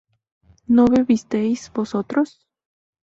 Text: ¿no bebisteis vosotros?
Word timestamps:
¿no 0.75 0.85
bebisteis 0.93 1.69
vosotros? 1.75 2.29